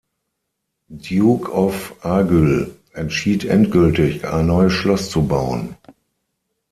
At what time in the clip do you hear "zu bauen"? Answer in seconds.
5.11-5.77